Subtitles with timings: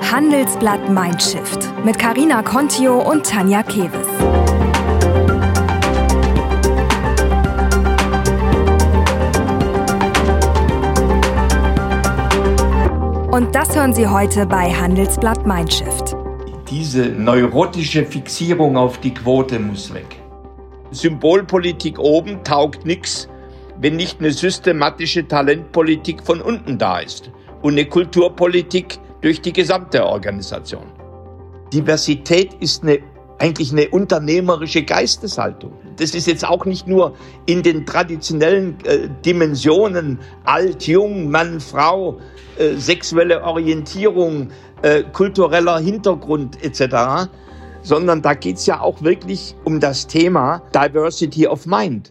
[0.00, 4.06] Handelsblatt Mindshift mit Karina Contio und Tanja Keves.
[13.30, 16.16] Und das hören Sie heute bei Handelsblatt Mindshift.
[16.70, 20.22] Diese neurotische Fixierung auf die Quote muss weg.
[20.90, 23.28] Symbolpolitik oben taugt nichts,
[23.80, 27.30] wenn nicht eine systematische Talentpolitik von unten da ist
[27.62, 30.84] und eine Kulturpolitik durch die gesamte Organisation.
[31.72, 33.00] Diversität ist eine,
[33.38, 35.72] eigentlich eine unternehmerische Geisteshaltung.
[35.96, 37.14] Das ist jetzt auch nicht nur
[37.46, 42.20] in den traditionellen äh, Dimensionen alt, jung, Mann, Frau,
[42.58, 44.50] äh, sexuelle Orientierung,
[44.82, 47.28] äh, kultureller Hintergrund etc.,
[47.82, 52.10] sondern da geht es ja auch wirklich um das Thema Diversity of Mind.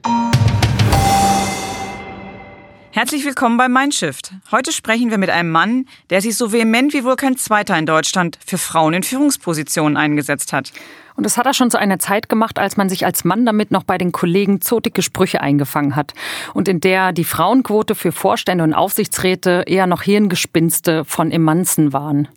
[2.95, 4.31] Herzlich willkommen bei Mindshift.
[4.51, 7.85] Heute sprechen wir mit einem Mann, der sich so vehement wie wohl kein zweiter in
[7.85, 10.71] Deutschland für Frauen in Führungspositionen eingesetzt hat.
[11.17, 13.69] Und das hat er schon zu einer Zeit gemacht, als man sich als Mann damit
[13.69, 16.13] noch bei den Kollegen zotige Sprüche eingefangen hat.
[16.53, 22.29] Und in der die Frauenquote für Vorstände und Aufsichtsräte eher noch Hirngespinste von Emanzen waren.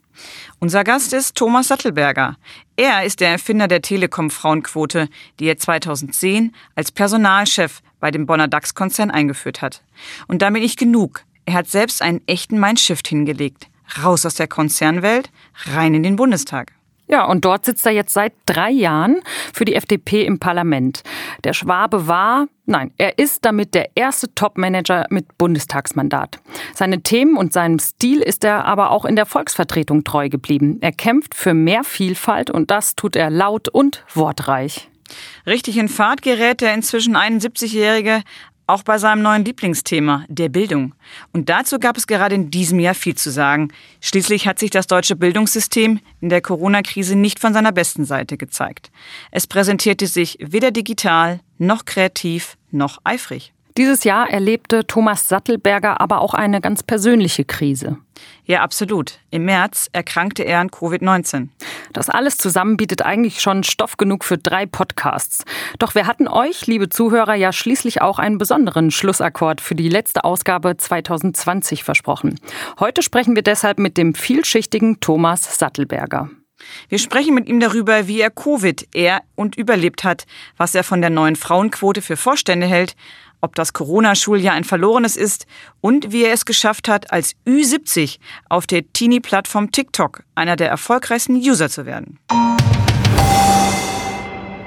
[0.59, 2.37] Unser Gast ist Thomas Sattelberger.
[2.77, 9.11] Er ist der Erfinder der Telekom-Frauenquote, die er 2010 als Personalchef bei dem Bonner DAX-Konzern
[9.11, 9.83] eingeführt hat.
[10.27, 11.25] Und damit nicht genug.
[11.45, 13.69] Er hat selbst einen echten Mindshift hingelegt.
[14.03, 15.31] Raus aus der Konzernwelt,
[15.65, 16.73] rein in den Bundestag.
[17.09, 19.23] Ja, und dort sitzt er jetzt seit drei Jahren
[19.55, 21.03] für die FDP im Parlament.
[21.43, 26.39] Der Schwabe war, nein, er ist damit der erste Topmanager mit Bundestagsmandat.
[26.75, 30.79] Seine Themen und seinem Stil ist er aber auch in der Volksvertretung treu geblieben.
[30.83, 34.91] Er kämpft für mehr Vielfalt und das tut er laut und wortreich.
[35.47, 38.23] Richtig in Fahrt gerät der inzwischen 71-Jährige
[38.69, 40.95] auch bei seinem neuen Lieblingsthema, der Bildung.
[41.33, 43.73] Und dazu gab es gerade in diesem Jahr viel zu sagen.
[44.01, 48.91] Schließlich hat sich das deutsche Bildungssystem in der Corona-Krise nicht von seiner besten Seite gezeigt.
[49.31, 53.55] Es präsentierte sich weder digital, noch kreativ, noch eifrig.
[53.79, 57.99] Dieses Jahr erlebte Thomas Sattelberger aber auch eine ganz persönliche Krise.
[58.45, 59.21] Ja, absolut.
[59.31, 61.51] Im März erkrankte er an Covid-19.
[61.93, 65.45] Das alles zusammen bietet eigentlich schon Stoff genug für drei Podcasts.
[65.79, 70.25] Doch wir hatten euch, liebe Zuhörer, ja schließlich auch einen besonderen Schlussakkord für die letzte
[70.25, 72.41] Ausgabe 2020 versprochen.
[72.81, 76.31] Heute sprechen wir deshalb mit dem vielschichtigen Thomas Sattelberger.
[76.89, 81.01] Wir sprechen mit ihm darüber, wie er Covid er und überlebt hat, was er von
[81.01, 82.97] der neuen Frauenquote für Vorstände hält
[83.41, 85.47] ob das Corona-Schuljahr ein verlorenes ist
[85.81, 88.19] und wie er es geschafft hat, als Ü70
[88.49, 92.19] auf der Teenie-Plattform TikTok einer der erfolgreichsten User zu werden.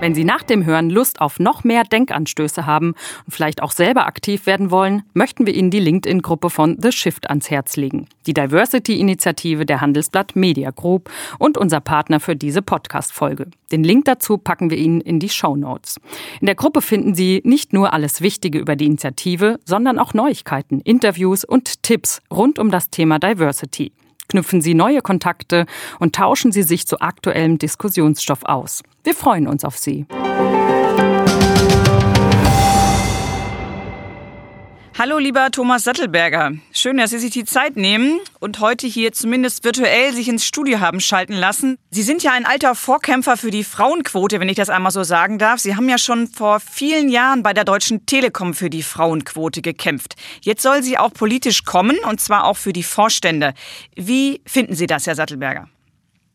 [0.02, 2.96] Wenn Sie nach dem Hören Lust auf noch mehr Denkanstöße haben
[3.26, 7.30] und vielleicht auch selber aktiv werden wollen, möchten wir Ihnen die LinkedIn-Gruppe von The Shift
[7.30, 13.52] ans Herz legen, die Diversity-Initiative der Handelsblatt Media Group und unser Partner für diese Podcast-Folge.
[13.72, 15.98] Den Link dazu packen wir Ihnen in die Show Notes.
[16.40, 20.82] In der Gruppe finden Sie nicht nur alles Wichtige über die Initiative, sondern auch Neuigkeiten,
[20.82, 23.92] Interviews und Tipps rund um das Thema Diversity
[24.32, 25.66] knüpfen Sie neue Kontakte
[26.00, 28.82] und tauschen Sie sich zu aktuellem Diskussionsstoff aus.
[29.04, 30.06] Wir freuen uns auf Sie.
[35.04, 36.52] Hallo lieber Thomas Sattelberger.
[36.72, 40.80] Schön, dass Sie sich die Zeit nehmen und heute hier zumindest virtuell sich ins Studio
[40.80, 41.80] haben schalten lassen.
[41.90, 45.40] Sie sind ja ein alter Vorkämpfer für die Frauenquote, wenn ich das einmal so sagen
[45.40, 45.60] darf.
[45.60, 50.14] Sie haben ja schon vor vielen Jahren bei der Deutschen Telekom für die Frauenquote gekämpft.
[50.42, 53.56] Jetzt soll sie auch politisch kommen und zwar auch für die Vorstände.
[53.96, 55.68] Wie finden Sie das, Herr Sattelberger?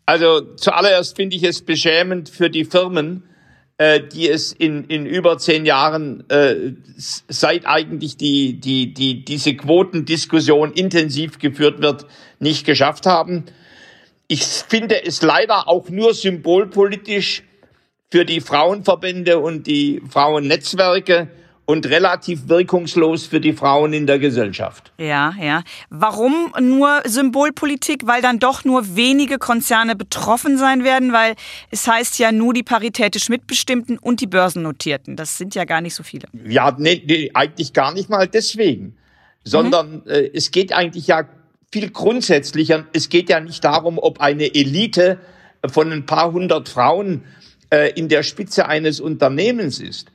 [0.07, 3.23] Also zuallererst finde ich es beschämend für die Firmen,
[3.79, 9.55] äh, die es in, in über zehn Jahren, äh, seit eigentlich die, die, die, diese
[9.55, 12.07] Quotendiskussion intensiv geführt wird,
[12.39, 13.45] nicht geschafft haben.
[14.29, 17.43] Ich finde es leider auch nur symbolpolitisch
[18.11, 21.29] für die Frauenverbände und die Frauennetzwerke,
[21.67, 24.93] und relativ wirkungslos für die Frauen in der Gesellschaft.
[24.99, 25.63] Ja, ja.
[25.91, 28.07] Warum nur Symbolpolitik?
[28.07, 31.35] Weil dann doch nur wenige Konzerne betroffen sein werden, weil
[31.71, 35.17] es heißt ja nur die paritätisch Mitbestimmten und die Börsennotierten.
[35.17, 36.29] Das sind ja gar nicht so viele.
[36.47, 38.97] Ja, nee, nee eigentlich gar nicht mal deswegen,
[39.43, 40.03] sondern mhm.
[40.07, 41.29] äh, es geht eigentlich ja
[41.73, 42.87] viel grundsätzlicher.
[42.93, 45.19] Es geht ja nicht darum, ob eine Elite
[45.67, 47.25] von ein paar hundert Frauen
[47.71, 50.13] äh, in der Spitze eines Unternehmens ist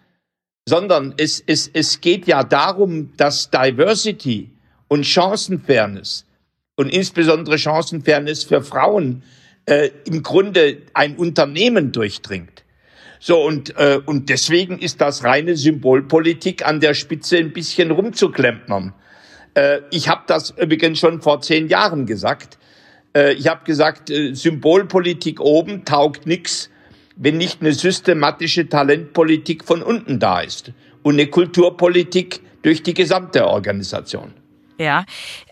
[0.67, 4.51] sondern es, es, es geht ja darum, dass Diversity
[4.87, 6.25] und Chancenfairness
[6.75, 9.23] und insbesondere Chancenfairness für Frauen
[9.65, 12.63] äh, im Grunde ein Unternehmen durchdringt.
[13.19, 18.93] So und äh, und deswegen ist das reine Symbolpolitik an der Spitze ein bisschen rumzuklempnern.
[19.53, 22.57] Äh, ich habe das übrigens schon vor zehn Jahren gesagt.
[23.15, 26.70] Äh, ich habe gesagt, äh, Symbolpolitik oben taugt nichts,
[27.15, 30.71] wenn nicht eine systematische Talentpolitik von unten da ist
[31.03, 34.33] und eine Kulturpolitik durch die gesamte Organisation.
[34.77, 35.05] Ja.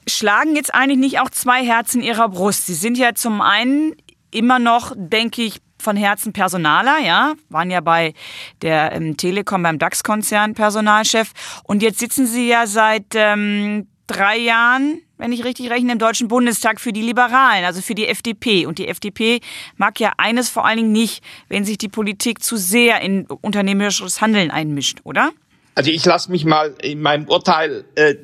[0.07, 2.65] Schlagen jetzt eigentlich nicht auch zwei Herzen Ihrer Brust?
[2.65, 3.95] Sie sind ja zum einen
[4.31, 8.13] immer noch, denke ich, von Herzen Personaler, ja, waren ja bei
[8.61, 11.31] der ähm, Telekom beim DAX-Konzern Personalchef
[11.63, 16.29] und jetzt sitzen Sie ja seit ähm, drei Jahren, wenn ich richtig rechne, im Deutschen
[16.29, 18.65] Bundestag für die Liberalen, also für die FDP.
[18.65, 19.41] Und die FDP
[19.75, 24.21] mag ja eines vor allen Dingen nicht, wenn sich die Politik zu sehr in unternehmerisches
[24.21, 25.31] Handeln einmischt, oder?
[25.75, 28.15] Also ich lasse mich mal in meinem Urteil äh,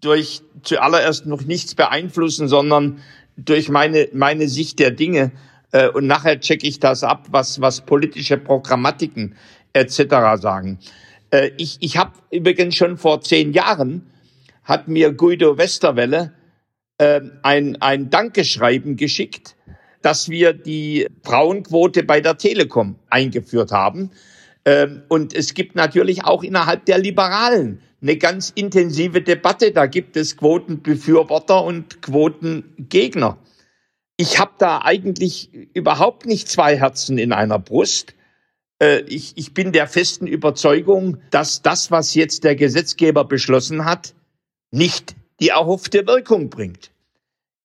[0.00, 3.00] durch zuallererst noch nichts beeinflussen, sondern
[3.36, 5.30] durch meine, meine Sicht der Dinge.
[5.70, 9.36] Äh, und nachher checke ich das ab, was, was politische Programmatiken
[9.72, 10.02] etc.
[10.40, 10.80] sagen.
[11.30, 14.10] Äh, ich ich habe übrigens schon vor zehn Jahren,
[14.64, 16.32] hat mir Guido Westerwelle
[17.00, 19.56] äh, ein, ein Dankeschreiben geschickt,
[20.02, 24.10] dass wir die Frauenquote bei der Telekom eingeführt haben.
[24.66, 29.72] Ähm, und es gibt natürlich auch innerhalb der Liberalen eine ganz intensive Debatte.
[29.72, 33.38] Da gibt es Quotenbefürworter und Quotengegner.
[34.18, 38.14] Ich habe da eigentlich überhaupt nicht zwei Herzen in einer Brust.
[38.78, 44.14] Äh, ich, ich bin der festen Überzeugung, dass das, was jetzt der Gesetzgeber beschlossen hat,
[44.70, 46.89] nicht die erhoffte Wirkung bringt.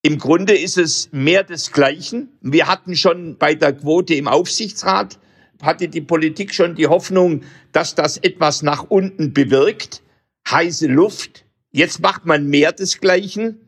[0.06, 2.30] Im Grunde ist es mehr des Gleichen.
[2.40, 5.18] Wir hatten schon bei der Quote im Aufsichtsrat,
[5.60, 7.42] hatte die Politik schon die Hoffnung,
[7.72, 10.04] dass das etwas nach unten bewirkt
[10.48, 11.46] heiße Luft.
[11.72, 13.60] Jetzt macht man mehr desgleichen,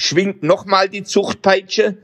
[0.00, 1.98] schwingt nochmal die Zuchtpeitsche.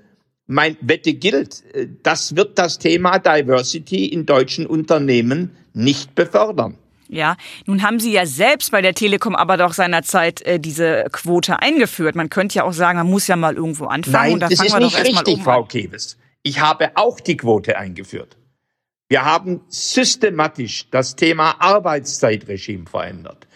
[0.47, 1.65] Mein Wette gilt,
[2.05, 6.79] das wird das Thema Diversity in deutschen Unternehmen nicht befördern.
[7.15, 11.61] Ja, nun haben Sie ja selbst bei der Telekom aber doch seinerzeit äh, diese Quote
[11.61, 12.17] eingeführt.
[12.17, 14.39] Man könnte ja auch sagen, man muss ja mal irgendwo anfangen.
[14.39, 16.19] Nein, das ist nicht richtig, um Frau Keves.
[16.43, 18.37] Ich habe auch die Quote eingeführt.
[19.09, 23.47] Wir haben systematisch das Thema Arbeitszeitregime verändert.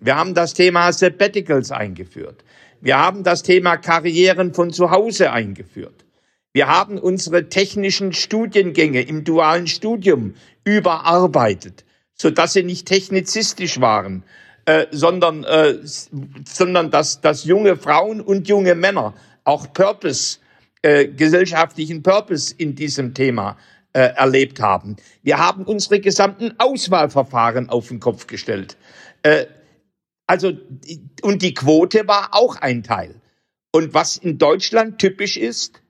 [0.00, 2.44] Wir haben das Thema Sabbaticals eingeführt.
[2.80, 6.04] Wir haben das Thema Karrieren von zu Hause eingeführt.
[6.52, 10.34] Wir haben unsere technischen Studiengänge im dualen Studium
[10.64, 11.84] überarbeitet,
[12.20, 14.24] so dass sie nicht technizistisch waren,
[14.64, 20.38] äh, sondern, äh, sondern dass, dass junge Frauen und junge Männer auch Purpose,
[20.82, 23.56] äh, gesellschaftlichen Purpose in diesem Thema
[23.92, 24.96] äh, erlebt haben.
[25.22, 28.76] Wir haben unsere gesamten Auswahlverfahren auf den Kopf gestellt.
[29.22, 29.46] Äh,
[30.26, 30.52] also,
[31.22, 33.14] und die Quote war auch ein Teil.
[33.72, 35.82] Und was in Deutschland typisch ist,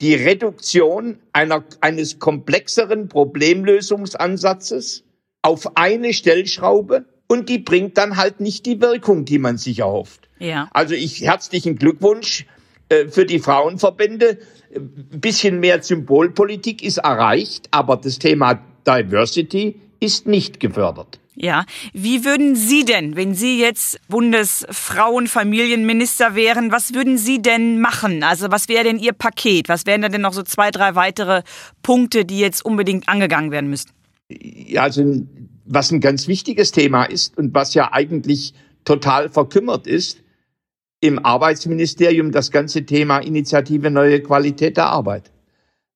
[0.00, 5.04] die Reduktion einer, eines komplexeren Problemlösungsansatzes
[5.42, 10.28] auf eine Stellschraube und die bringt dann halt nicht die Wirkung, die man sich erhofft.
[10.38, 10.68] Ja.
[10.72, 12.46] Also ich herzlichen Glückwunsch
[12.88, 14.38] äh, für die Frauenverbände.
[14.74, 21.18] Ein bisschen mehr Symbolpolitik ist erreicht, aber das Thema Diversity ist nicht gefördert.
[21.36, 21.64] Ja,
[21.94, 28.22] wie würden Sie denn, wenn Sie jetzt Bundesfrauenfamilienminister wären, was würden Sie denn machen?
[28.22, 29.70] Also was wäre denn Ihr Paket?
[29.70, 31.42] Was wären denn noch so zwei, drei weitere
[31.82, 33.92] Punkte, die jetzt unbedingt angegangen werden müssten?
[34.78, 35.26] Also
[35.64, 40.22] was ein ganz wichtiges Thema ist und was ja eigentlich total verkümmert ist,
[41.00, 45.30] im Arbeitsministerium das ganze Thema Initiative Neue Qualität der Arbeit.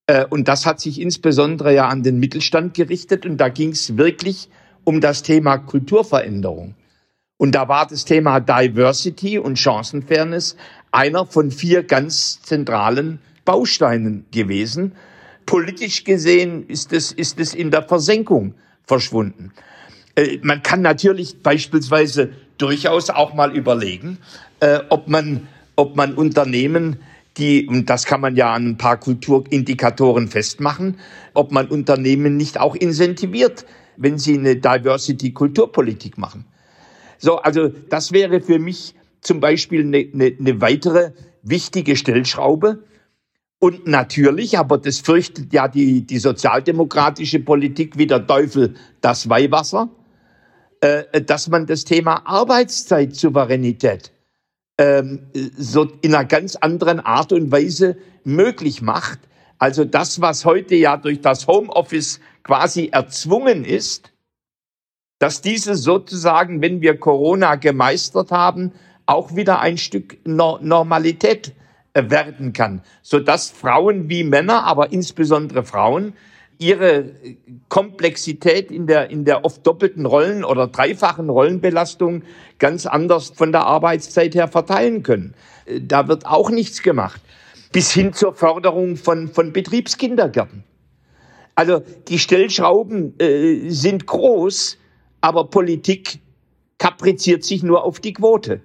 [0.07, 3.97] Äh, und das hat sich insbesondere ja an den Mittelstand gerichtet und da ging es
[3.97, 4.49] wirklich
[4.85, 6.75] um das Thema Kulturveränderung.
[7.37, 10.57] Und da war das Thema Diversity und Chancenfairness
[10.93, 14.93] einer von vier ganz zentralen Bausteinen gewesen.
[15.47, 19.53] Politisch gesehen ist es, ist es in der Versenkung verschwunden.
[20.15, 24.19] Äh, man kann natürlich beispielsweise durchaus auch mal überlegen,
[24.61, 26.99] äh, ob man, ob man Unternehmen,
[27.37, 30.99] die, und das kann man ja an ein paar Kulturindikatoren festmachen,
[31.35, 36.45] ob man Unternehmen nicht auch incentiviert, wenn sie eine Diversity-Kulturpolitik machen.
[37.19, 42.85] So, also das wäre für mich zum Beispiel eine, eine, eine weitere wichtige Stellschraube.
[43.65, 49.89] Und natürlich, aber das fürchtet ja die, die sozialdemokratische Politik wie der Teufel das Weihwasser,
[50.83, 54.13] äh, dass man das Thema Arbeitszeit-Souveränität
[54.77, 59.21] ähm, so in einer ganz anderen Art und Weise möglich macht.
[59.57, 64.13] Also das, was heute ja durch das Homeoffice quasi erzwungen ist,
[65.19, 68.73] dass diese sozusagen, wenn wir Corona gemeistert haben,
[69.07, 71.64] auch wieder ein Stück Normalität äh,
[71.95, 76.15] werden kann, so dass Frauen wie Männer, aber insbesondere Frauen
[76.59, 77.13] ihre
[77.69, 82.23] Komplexität in der, in der oft doppelten Rollen oder dreifachen Rollenbelastung
[82.59, 85.35] ganz anders von der Arbeitszeit her verteilen können.
[85.81, 87.21] Da wird auch nichts gemacht.
[87.75, 90.63] bis hin zur Förderung von, von Betriebskindergärten.
[91.57, 94.79] Also die Stellschrauben äh, sind groß,
[95.21, 96.21] aber Politik
[96.79, 98.61] kapriziert sich nur auf die Quote.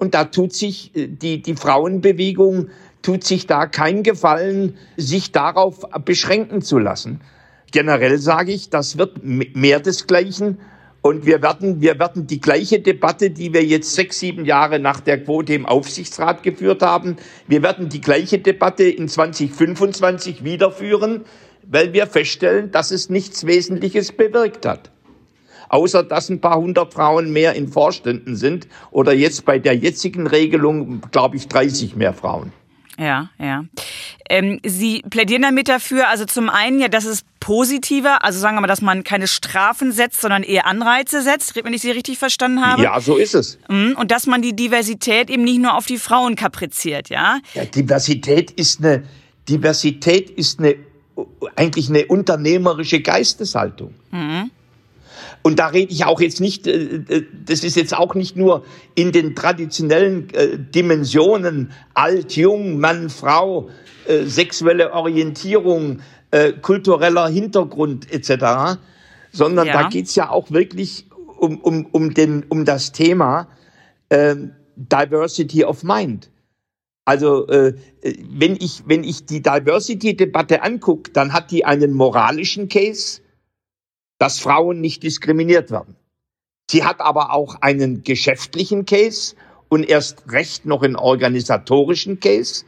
[0.00, 2.70] Und da tut sich äh, die, die Frauenbewegung,
[3.02, 7.20] tut sich da kein Gefallen, sich darauf beschränken zu lassen.
[7.70, 10.58] Generell sage ich, das wird mehr desgleichen.
[11.02, 15.00] Und wir werden, wir werden die gleiche Debatte, die wir jetzt sechs, sieben Jahre nach
[15.00, 17.16] der Quote im Aufsichtsrat geführt haben,
[17.46, 21.24] wir werden die gleiche Debatte in 2025 wiederführen,
[21.62, 24.90] weil wir feststellen, dass es nichts Wesentliches bewirkt hat.
[25.70, 30.26] Außer dass ein paar hundert Frauen mehr in Vorständen sind oder jetzt bei der jetzigen
[30.26, 32.52] Regelung, glaube ich, 30 mehr Frauen.
[32.98, 33.64] Ja, ja.
[34.28, 38.60] Ähm, Sie plädieren damit dafür, also zum einen ja, dass es positiver, also sagen wir
[38.60, 42.66] mal, dass man keine Strafen setzt, sondern eher Anreize setzt, wenn ich Sie richtig verstanden
[42.66, 42.82] habe.
[42.82, 43.58] Ja, so ist es.
[43.68, 47.38] Mhm, und dass man die Diversität eben nicht nur auf die Frauen kapriziert, ja?
[47.54, 49.04] Ja, Diversität ist eine,
[49.48, 50.74] Diversität ist eine,
[51.54, 53.94] eigentlich eine unternehmerische Geisteshaltung.
[54.10, 54.50] Mhm.
[55.42, 58.64] Und da rede ich auch jetzt nicht, äh, äh, das ist jetzt auch nicht nur
[58.94, 63.70] in den traditionellen äh, Dimensionen alt, jung, Mann, Frau,
[64.24, 66.00] sexuelle Orientierung,
[66.62, 68.80] kultureller Hintergrund etc.,
[69.30, 69.82] sondern ja.
[69.82, 71.06] da geht's ja auch wirklich
[71.38, 73.48] um, um, um, den, um das Thema
[74.08, 74.34] äh,
[74.76, 76.30] Diversity of Mind.
[77.04, 77.74] Also äh,
[78.30, 83.20] wenn ich wenn ich die Diversity-Debatte angucke, dann hat die einen moralischen Case,
[84.20, 85.96] dass Frauen nicht diskriminiert werden.
[86.70, 89.34] Sie hat aber auch einen geschäftlichen Case
[89.70, 92.64] und erst recht noch einen organisatorischen Case,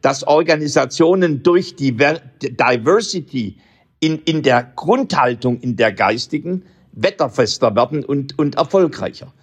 [0.00, 3.58] dass Organisationen durch die Diversity
[4.00, 9.34] in, in der Grundhaltung, in der geistigen, wetterfester werden und, und erfolgreicher.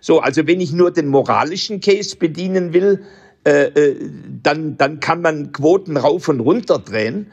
[0.00, 3.04] So, also wenn ich nur den moralischen Case bedienen will,
[3.44, 4.10] äh, äh
[4.42, 7.32] dann, dann kann man Quoten rauf und runter drehen.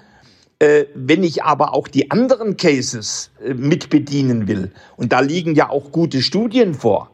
[0.63, 5.55] Äh, wenn ich aber auch die anderen Cases äh, mit bedienen will, und da liegen
[5.55, 7.11] ja auch gute Studien vor,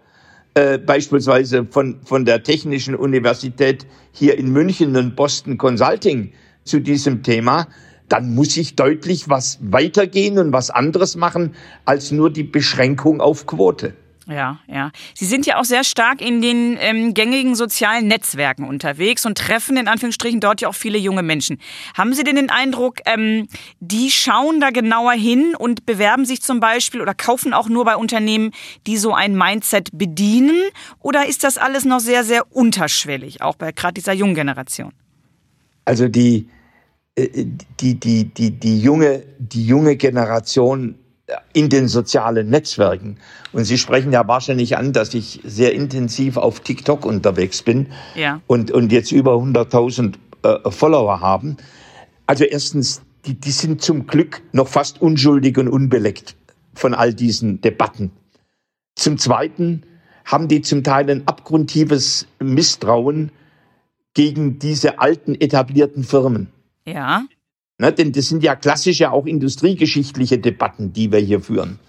[0.54, 6.32] äh, beispielsweise von, von der Technischen Universität hier in München und Boston Consulting
[6.64, 7.68] zu diesem Thema,
[8.08, 13.48] dann muss ich deutlich was weitergehen und was anderes machen als nur die Beschränkung auf
[13.48, 13.96] Quote.
[14.30, 14.92] Ja, ja.
[15.16, 19.76] Sie sind ja auch sehr stark in den ähm, gängigen sozialen Netzwerken unterwegs und treffen
[19.76, 21.58] in Anführungsstrichen dort ja auch viele junge Menschen.
[21.98, 23.48] Haben Sie denn den Eindruck, ähm,
[23.80, 27.96] die schauen da genauer hin und bewerben sich zum Beispiel oder kaufen auch nur bei
[27.96, 28.52] Unternehmen,
[28.86, 30.62] die so ein Mindset bedienen?
[31.00, 34.94] Oder ist das alles noch sehr, sehr unterschwellig, auch bei gerade dieser jungen Generation?
[35.86, 36.48] Also die,
[37.16, 37.46] äh,
[37.80, 41.00] die, die, die, die, junge, die junge Generation
[41.54, 43.18] in den sozialen Netzwerken.
[43.52, 48.42] Und Sie sprechen ja wahrscheinlich an, dass ich sehr intensiv auf TikTok unterwegs bin ja.
[48.48, 51.58] und, und jetzt über 100.000 äh, Follower haben.
[52.26, 56.36] Also erstens, die, die sind zum Glück noch fast unschuldig und unbeleckt
[56.74, 58.12] von all diesen Debatten.
[58.96, 59.84] Zum Zweiten
[60.26, 63.32] haben die zum Teil ein abgrundtiefes Misstrauen
[64.14, 66.50] gegen diese alten etablierten Firmen.
[66.86, 67.24] Ja.
[67.82, 71.80] Ne, denn das sind ja klassische, auch industriegeschichtliche Debatten, die wir hier führen.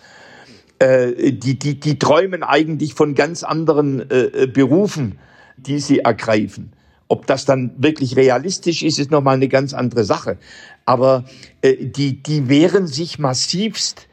[0.78, 5.18] Äh, die, die, die träumen eigentlich von ganz anderen äh, Berufen,
[5.56, 6.72] die sie ergreifen.
[7.08, 10.38] Ob das dann wirklich realistisch ist, ist nochmal eine ganz andere Sache.
[10.84, 11.24] Aber
[11.60, 14.06] äh, die, die wehren sich massivst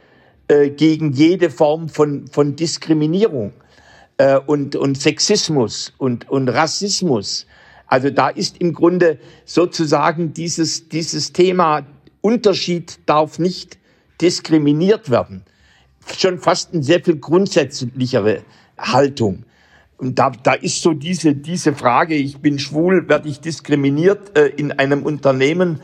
[0.48, 3.54] äh, gegen jede Form von, von Diskriminierung
[4.18, 7.46] äh, und, und Sexismus und, und Rassismus
[7.88, 11.86] also da ist im Grunde sozusagen dieses, dieses Thema
[12.22, 13.78] Unterschied darf nicht
[14.22, 15.44] diskriminiert werden.
[16.18, 18.44] Schon fast eine sehr viel grundsätzlichere
[18.78, 19.44] Haltung.
[19.98, 24.48] Und da, da ist so diese, diese Frage, ich bin schwul, werde ich diskriminiert äh,
[24.48, 25.82] in einem Unternehmen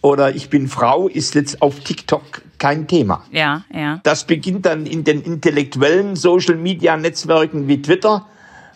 [0.00, 3.24] oder ich bin Frau, ist jetzt auf TikTok kein Thema.
[3.30, 4.00] Ja, ja.
[4.02, 8.26] Das beginnt dann in den intellektuellen Social-Media-Netzwerken wie Twitter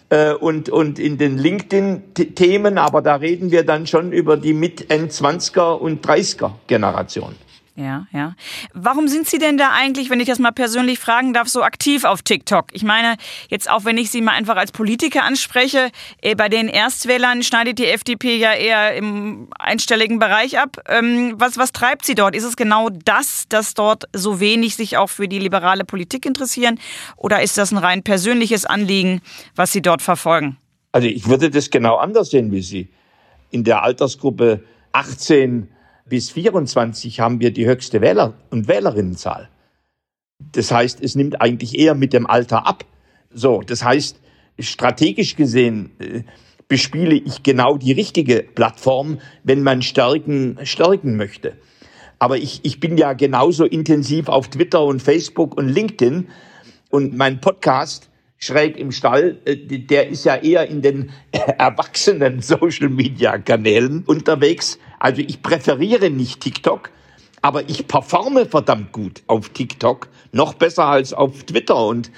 [0.08, 5.72] äh, und, und in den LinkedIn-Themen, aber da reden wir dann schon über die Mit-End-20er
[5.72, 7.34] und 30er-Generation.
[7.76, 8.34] Ja, ja.
[8.72, 12.04] Warum sind Sie denn da eigentlich, wenn ich das mal persönlich fragen darf, so aktiv
[12.04, 12.68] auf TikTok?
[12.72, 13.16] Ich meine,
[13.50, 15.90] jetzt auch wenn ich Sie mal einfach als Politiker anspreche,
[16.22, 20.78] äh, bei den Erstwählern schneidet die FDP ja eher im einstelligen Bereich ab.
[20.88, 22.34] Ähm, was, was treibt Sie dort?
[22.34, 26.80] Ist es genau das, dass dort so wenig sich auch für die liberale Politik interessieren?
[27.18, 29.20] Oder ist das ein rein persönliches Anliegen,
[29.54, 30.56] was Sie dort verfolgen?
[30.92, 32.88] Also ich würde das genau anders sehen wie Sie.
[33.50, 35.68] In der Altersgruppe 18
[36.08, 39.48] bis 24 haben wir die höchste Wähler- und Wählerinnenzahl.
[40.38, 42.84] Das heißt, es nimmt eigentlich eher mit dem Alter ab.
[43.30, 44.20] So, das heißt,
[44.58, 46.22] strategisch gesehen äh,
[46.68, 51.54] bespiele ich genau die richtige Plattform, wenn man Stärken stärken möchte.
[52.18, 56.28] Aber ich, ich bin ja genauso intensiv auf Twitter und Facebook und LinkedIn
[56.90, 64.04] und mein Podcast schräg im Stall, äh, der ist ja eher in den erwachsenen Social-Media-Kanälen
[64.06, 64.78] unterwegs.
[64.98, 66.90] Also ich präferiere nicht TikTok,
[67.42, 71.86] aber ich performe verdammt gut auf TikTok, noch besser als auf Twitter.
[71.86, 72.10] Und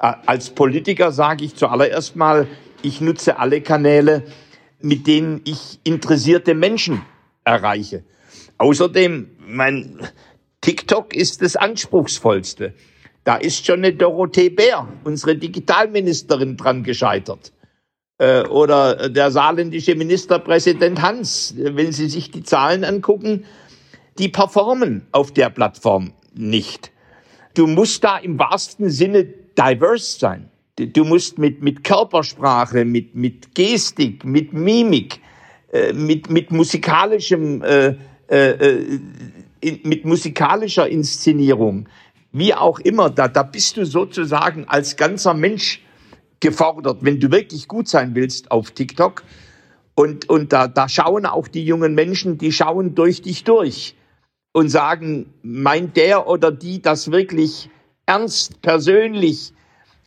[0.00, 2.46] äh, als Politiker sage ich zuallererst mal,
[2.82, 4.24] ich nutze alle Kanäle,
[4.80, 7.02] mit denen ich interessierte Menschen
[7.44, 8.04] erreiche.
[8.58, 10.00] Außerdem, mein
[10.60, 12.74] TikTok ist das anspruchsvollste.
[13.24, 17.52] Da ist schon eine Dorothee Bär, unsere Digitalministerin, dran gescheitert.
[18.18, 23.44] Äh, oder der saarländische Ministerpräsident Hans, wenn Sie sich die Zahlen angucken,
[24.18, 26.92] die performen auf der Plattform nicht.
[27.54, 30.50] Du musst da im wahrsten Sinne diverse sein.
[30.78, 35.20] Du musst mit, mit Körpersprache, mit, mit Gestik, mit Mimik,
[35.72, 37.94] äh, mit, mit musikalischem, äh,
[38.28, 39.00] äh, äh
[39.82, 41.88] mit musikalischer Inszenierung,
[42.30, 45.80] wie auch immer, da, da bist du sozusagen als ganzer Mensch
[46.40, 49.22] gefordert, wenn du wirklich gut sein willst auf TikTok.
[49.94, 53.96] Und, und da, da schauen auch die jungen Menschen, die schauen durch dich durch
[54.52, 57.70] und sagen, meint der oder die das wirklich
[58.06, 59.52] ernst, persönlich?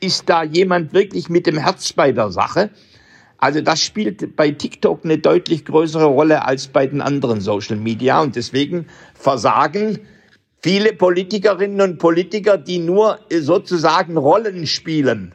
[0.01, 2.69] Ist da jemand wirklich mit dem Herz bei der Sache?
[3.37, 8.21] Also das spielt bei TikTok eine deutlich größere Rolle als bei den anderen Social Media
[8.21, 9.99] und deswegen versagen
[10.61, 15.33] viele Politikerinnen und Politiker, die nur sozusagen Rollen spielen,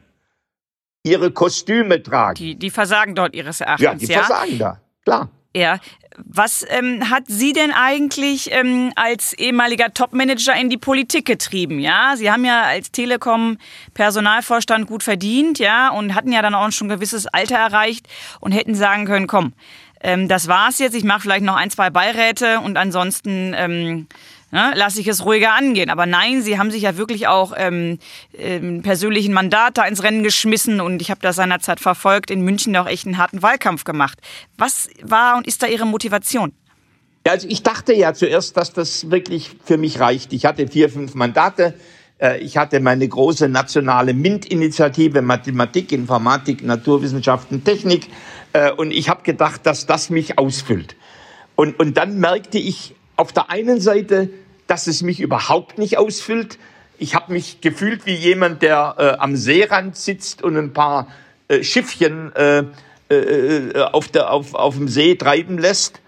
[1.05, 2.35] ihre Kostüme tragen.
[2.35, 3.85] Die, die versagen dort ihres Erachtens.
[3.85, 4.19] Ja, die ja?
[4.25, 5.29] versagen da, klar.
[5.57, 5.79] Ja,
[6.19, 11.79] was ähm, hat Sie denn eigentlich ähm, als ehemaliger Topmanager in die Politik getrieben?
[11.79, 13.59] Ja, Sie haben ja als Telekom
[13.95, 18.09] Personalvorstand gut verdient, ja, und hatten ja dann auch schon ein gewisses Alter erreicht
[18.41, 19.53] und hätten sagen können, komm,
[20.01, 20.95] ähm, das war's jetzt.
[20.95, 24.07] Ich mache vielleicht noch ein, zwei Beiräte und ansonsten ähm,
[24.55, 25.91] ne, lasse ich es ruhiger angehen.
[25.91, 27.99] Aber nein, sie haben sich ja wirklich auch ähm,
[28.39, 32.75] ähm, persönlichen Mandat da ins Rennen geschmissen und ich habe das seinerzeit verfolgt, in München
[32.77, 34.19] auch echt einen harten Wahlkampf gemacht.
[34.57, 36.53] Was war und ist da Ihre Motivation?
[37.27, 40.33] Ja, also ich dachte ja zuerst, dass das wirklich für mich reicht.
[40.33, 41.75] Ich hatte vier, fünf Mandate.
[42.19, 48.09] Äh, ich hatte meine große nationale MINT-Initiative Mathematik, Informatik, Naturwissenschaften, Technik.
[48.53, 50.97] Äh, und ich habe gedacht, dass das mich ausfüllt.
[51.57, 54.29] Und, und dann merkte ich auf der einen Seite,
[54.67, 56.59] dass es mich überhaupt nicht ausfüllt.
[56.99, 61.09] Ich habe mich gefühlt wie jemand, der äh, am Seerand sitzt und ein paar
[61.49, 62.65] äh, Schiffchen äh,
[63.11, 66.01] äh, äh, auf, der, auf, auf dem See treiben lässt.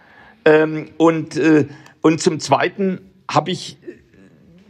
[0.44, 1.66] Ähm, und, äh,
[2.00, 3.78] und zum Zweiten habe ich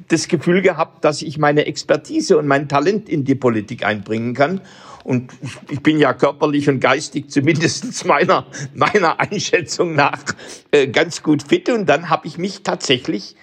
[0.08, 4.60] das Gefühl gehabt, dass ich meine Expertise und mein Talent in die Politik einbringen kann.
[5.04, 5.32] Und
[5.70, 10.24] ich bin ja körperlich und geistig zumindest meiner, meiner Einschätzung nach
[10.72, 11.68] äh, ganz gut fit.
[11.68, 13.36] Und dann habe ich mich tatsächlich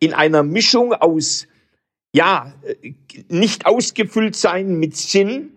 [0.00, 1.46] in einer Mischung aus,
[2.12, 2.52] ja,
[3.28, 5.50] nicht ausgefüllt sein mit Sinn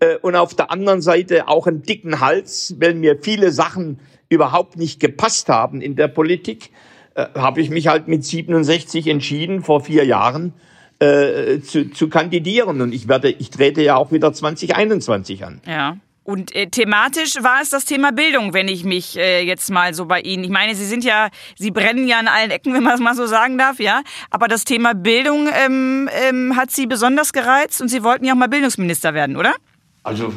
[0.00, 4.76] äh, und auf der anderen Seite auch einen dicken Hals, weil mir viele Sachen überhaupt
[4.76, 6.70] nicht gepasst haben in der Politik,
[7.14, 10.54] äh, habe ich mich halt mit 67 entschieden, vor vier Jahren,
[10.98, 12.80] äh, zu, zu kandidieren.
[12.80, 15.60] Und ich werde, ich trete ja auch wieder 2021 an.
[15.66, 15.98] Ja.
[16.26, 20.06] Und äh, thematisch war es das Thema Bildung, wenn ich mich äh, jetzt mal so
[20.06, 20.42] bei Ihnen.
[20.42, 23.14] Ich meine, Sie sind ja, Sie brennen ja an allen Ecken, wenn man es mal
[23.14, 24.02] so sagen darf, ja.
[24.30, 28.36] Aber das Thema Bildung ähm, ähm, hat Sie besonders gereizt und Sie wollten ja auch
[28.36, 29.54] mal Bildungsminister werden, oder?
[30.02, 30.34] Also,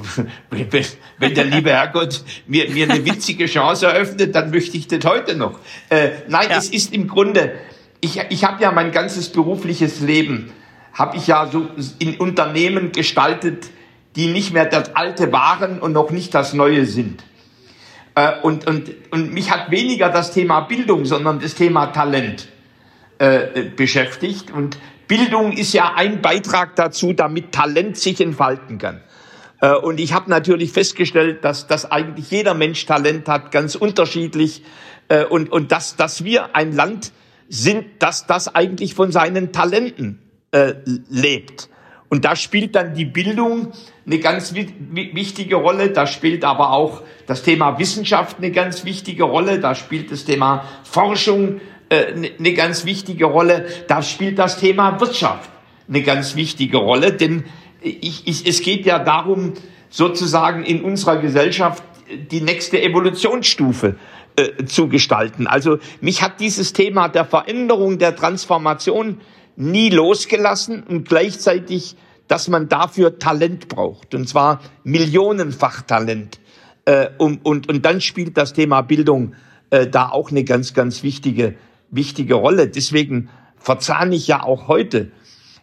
[0.51, 5.35] wenn, der liebe Herrgott mir, mir eine witzige Chance eröffnet, dann möchte ich das heute
[5.35, 5.59] noch.
[5.89, 6.57] Äh, nein, ja.
[6.57, 7.53] es ist im Grunde,
[7.99, 10.51] ich, ich habe ja mein ganzes berufliches Leben,
[10.93, 13.71] habe ich ja so in Unternehmen gestaltet,
[14.15, 17.23] die nicht mehr das Alte waren und noch nicht das Neue sind.
[18.15, 22.49] Äh, und, und, und mich hat weniger das Thema Bildung, sondern das Thema Talent
[23.19, 24.51] äh, beschäftigt.
[24.51, 29.01] Und Bildung ist ja ein Beitrag dazu, damit Talent sich entfalten kann.
[29.61, 34.63] Äh, und ich habe natürlich festgestellt, dass, dass eigentlich jeder Mensch Talent hat, ganz unterschiedlich.
[35.07, 37.11] Äh, und, und dass, dass wir ein Land
[37.49, 40.19] sind, dass das eigentlich von seinen Talenten
[40.51, 40.75] äh,
[41.09, 41.69] lebt.
[42.09, 43.71] Und da spielt dann die Bildung
[44.05, 45.91] eine ganz wichtige Rolle.
[45.91, 49.59] Da spielt aber auch das Thema Wissenschaft eine ganz wichtige Rolle.
[49.59, 53.67] Da spielt das Thema Forschung äh, ne, eine ganz wichtige Rolle.
[53.87, 55.49] Da spielt das Thema Wirtschaft
[55.87, 57.13] eine ganz wichtige Rolle.
[57.13, 57.45] Denn
[57.81, 59.53] ich, ich, es geht ja darum,
[59.89, 61.83] sozusagen in unserer Gesellschaft
[62.31, 63.95] die nächste Evolutionsstufe
[64.35, 65.45] äh, zu gestalten.
[65.45, 69.21] Also mich hat dieses Thema der Veränderung, der Transformation
[69.59, 74.15] nie losgelassen und gleichzeitig, dass man dafür Talent braucht.
[74.15, 76.39] Und zwar millionenfach Talent.
[76.85, 79.35] Äh, und, und, und dann spielt das Thema Bildung
[79.69, 81.55] äh, da auch eine ganz, ganz wichtige,
[81.91, 82.69] wichtige Rolle.
[82.69, 85.11] Deswegen verzahne ich ja auch heute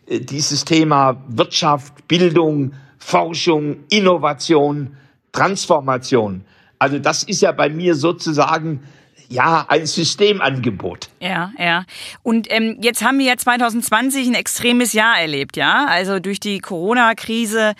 [0.06, 4.96] äh, dieses Thema Wirtschaft, Bildung, Forschung, Innovation,
[5.32, 6.44] Transformation.
[6.78, 8.82] Also das ist ja bei mir sozusagen
[9.28, 11.08] ja, ein Systemangebot.
[11.20, 11.84] Ja, ja.
[12.22, 15.86] Und ähm, jetzt haben wir ja 2020 ein extremes Jahr erlebt, ja.
[15.86, 17.74] Also durch die Corona-Krise.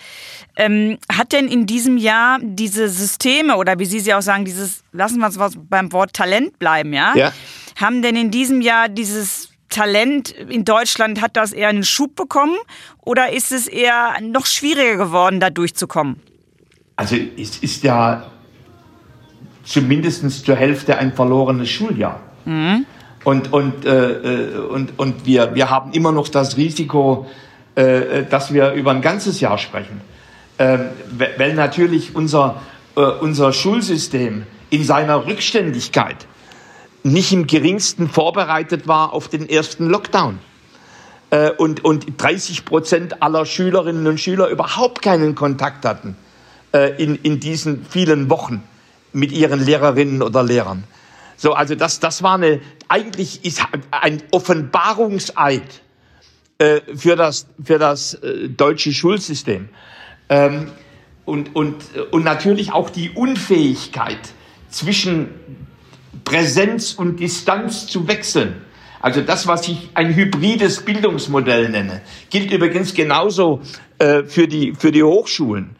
[0.55, 4.83] Ähm, hat denn in diesem Jahr diese Systeme oder wie Sie sie auch sagen, dieses,
[4.91, 5.37] lassen wir uns
[5.69, 7.15] beim Wort Talent bleiben, ja?
[7.15, 7.33] Ja.
[7.79, 12.55] Haben denn in diesem Jahr dieses Talent in Deutschland, hat das eher einen Schub bekommen
[13.01, 16.21] oder ist es eher noch schwieriger geworden, da durchzukommen?
[16.95, 18.31] Also es ist ja
[19.67, 22.21] zumindest zur Hälfte ein verlorenes Schuljahr.
[22.45, 22.85] Mhm.
[23.23, 27.27] Und, und, äh, äh, und, und wir, wir haben immer noch das Risiko,
[27.75, 30.01] äh, dass wir über ein ganzes Jahr sprechen.
[30.57, 30.85] Ähm,
[31.37, 32.61] weil natürlich unser,
[32.95, 36.25] äh, unser Schulsystem in seiner Rückständigkeit
[37.03, 40.39] nicht im geringsten vorbereitet war auf den ersten Lockdown.
[41.29, 46.15] Äh, und, und 30 Prozent aller Schülerinnen und Schüler überhaupt keinen Kontakt hatten
[46.73, 48.63] äh, in, in diesen vielen Wochen
[49.13, 50.83] mit ihren Lehrerinnen oder Lehrern.
[51.37, 55.81] So, also das, das war eine, eigentlich ist ein Offenbarungseid
[56.57, 59.69] äh, für das, für das äh, deutsche Schulsystem.
[60.29, 60.71] Ähm,
[61.25, 61.75] und, und,
[62.11, 64.19] und natürlich auch die Unfähigkeit
[64.69, 65.29] zwischen
[66.23, 68.61] Präsenz und Distanz zu wechseln.
[68.99, 73.61] Also das, was ich ein hybrides Bildungsmodell nenne, gilt übrigens genauso
[73.99, 75.75] äh, für, die, für die Hochschulen.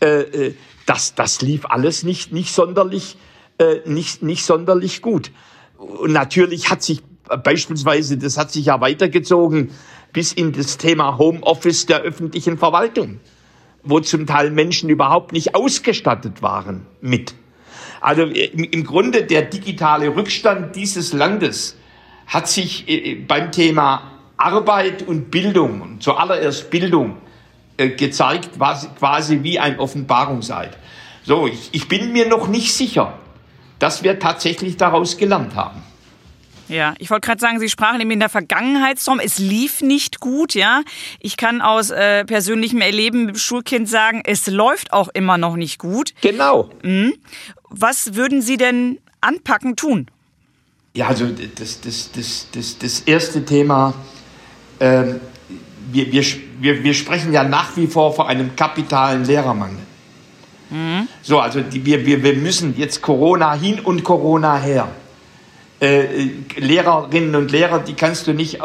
[0.00, 0.54] Äh, äh
[0.90, 3.16] das, das lief alles nicht, nicht, sonderlich,
[3.58, 5.30] äh, nicht, nicht sonderlich gut.
[5.78, 7.00] Und natürlich hat sich
[7.44, 9.70] beispielsweise, das hat sich ja weitergezogen
[10.12, 13.20] bis in das Thema Homeoffice der öffentlichen Verwaltung,
[13.84, 17.36] wo zum Teil Menschen überhaupt nicht ausgestattet waren mit.
[18.00, 21.76] Also im, im Grunde der digitale Rückstand dieses Landes
[22.26, 27.18] hat sich äh, beim Thema Arbeit und Bildung, und zuallererst Bildung,
[27.80, 28.50] äh, gezeigt,
[28.98, 30.76] quasi wie ein Offenbarungseid.
[31.24, 33.14] So, ich, ich bin mir noch nicht sicher,
[33.78, 35.82] dass wir tatsächlich daraus gelernt haben.
[36.68, 40.54] Ja, ich wollte gerade sagen, Sie sprachen eben in der Vergangenheitsraum, es lief nicht gut,
[40.54, 40.82] ja.
[41.18, 45.56] Ich kann aus äh, persönlichem Erleben mit dem Schulkind sagen, es läuft auch immer noch
[45.56, 46.12] nicht gut.
[46.20, 46.70] Genau.
[46.82, 47.14] Mhm.
[47.70, 50.06] Was würden Sie denn anpacken tun?
[50.94, 53.94] Ja, also das, das, das, das, das erste Thema,
[54.80, 55.20] ähm,
[55.92, 56.24] wir, wir,
[56.60, 59.78] wir, wir sprechen ja nach wie vor von einem kapitalen Lehrermangel.
[60.70, 61.08] Mhm.
[61.22, 64.88] So, also die, wir, wir, wir müssen jetzt Corona hin und Corona her.
[65.80, 68.58] Äh, äh, Lehrerinnen und Lehrer, die kannst du nicht,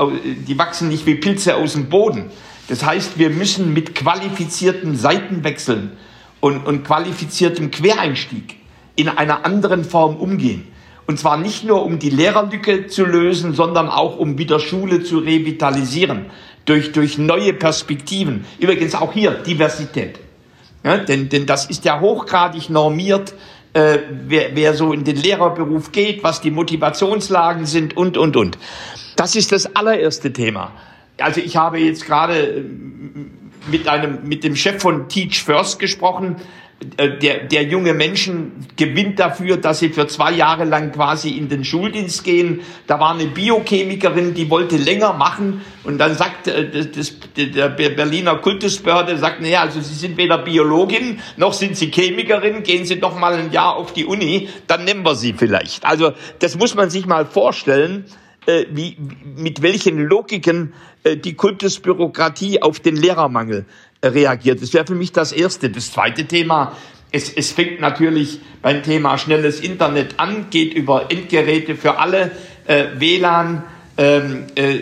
[0.48, 2.26] die wachsen nicht wie Pilze aus dem Boden.
[2.68, 5.92] Das heißt, wir müssen mit qualifizierten Seitenwechseln
[6.40, 8.58] und, und qualifiziertem Quereinstieg
[8.96, 10.68] in einer anderen Form umgehen.
[11.08, 15.20] Und zwar nicht nur, um die Lehrerlücke zu lösen, sondern auch, um wieder Schule zu
[15.20, 16.26] revitalisieren.
[16.66, 18.46] Durch, durch neue Perspektiven.
[18.60, 20.20] Übrigens auch hier Diversität.
[20.84, 23.34] Ja, denn, denn das ist ja hochgradig normiert,
[23.74, 28.58] äh, wer, wer so in den Lehrerberuf geht, was die Motivationslagen sind und, und, und.
[29.16, 30.72] Das ist das allererste Thema.
[31.18, 32.64] Also ich habe jetzt gerade äh,
[33.68, 36.38] mit einem, mit dem Chef von Teach First gesprochen,
[36.82, 41.64] der, der junge Menschen gewinnt dafür, dass sie für zwei Jahre lang quasi in den
[41.64, 42.62] Schuldienst gehen.
[42.86, 47.70] Da war eine Biochemikerin, die wollte länger machen und dann sagt äh, das, das, der
[47.70, 53.00] Berliner Kultusbehörde, sagt, naja, also Sie sind weder Biologin noch sind Sie Chemikerin, gehen Sie
[53.00, 55.86] doch mal ein Jahr auf die Uni, dann nehmen wir Sie vielleicht.
[55.86, 58.06] Also das muss man sich mal vorstellen,
[58.48, 60.74] äh, wie, mit welchen Logiken
[61.08, 63.68] die Kultusbürokratie auf den Lehrermangel
[64.04, 64.62] reagiert.
[64.62, 65.70] Das wäre für mich das Erste.
[65.70, 66.76] Das zweite Thema,
[67.12, 72.32] es, es fängt natürlich beim Thema schnelles Internet an, geht über Endgeräte für alle,
[72.68, 73.64] äh, WLAN,
[73.98, 74.80] ähm, äh,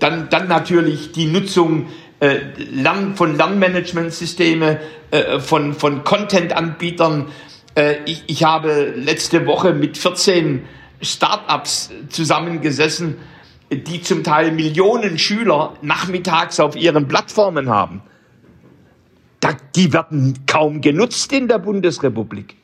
[0.00, 1.86] dann, dann natürlich die Nutzung
[2.18, 7.26] äh, Lern, von Lernmanagementsysteme, äh, von, von Content-Anbietern.
[7.76, 10.64] Äh, ich, ich habe letzte Woche mit 14
[11.00, 13.16] Startups zusammengesessen,
[13.70, 18.02] die zum Teil Millionen Schüler nachmittags auf ihren Plattformen haben
[19.52, 22.56] die werden kaum genutzt in der Bundesrepublik.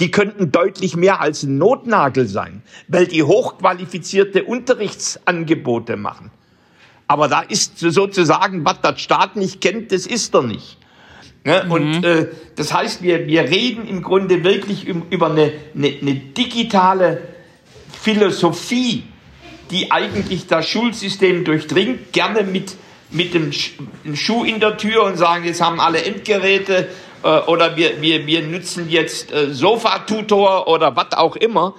[0.00, 6.30] Die könnten deutlich mehr als ein Notnagel sein, weil die hochqualifizierte Unterrichtsangebote machen.
[7.08, 10.76] Aber da ist sozusagen, was der Staat nicht kennt, das ist er nicht.
[11.44, 11.62] Ne?
[11.64, 11.72] Mhm.
[11.72, 17.22] Und äh, das heißt, wir, wir reden im Grunde wirklich über eine, eine, eine digitale
[18.00, 19.04] Philosophie,
[19.70, 22.76] die eigentlich das Schulsystem durchdringt, gerne mit
[23.10, 26.88] mit dem Schuh in der Tür und sagen, jetzt haben alle Endgeräte
[27.22, 31.74] äh, oder wir, wir, wir nutzen jetzt äh, Sofa-Tutor oder was auch immer.